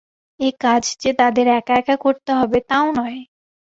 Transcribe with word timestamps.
এ 0.39 0.49
কাজ 0.61 0.83
যে 0.99 1.11
তাদের 1.13 1.45
একা 1.51 1.73
একা 1.75 1.95
করতে 1.97 2.31
হবে, 2.33 2.57
তা 2.69 2.77
ও 2.81 2.89
নয়। 2.95 3.19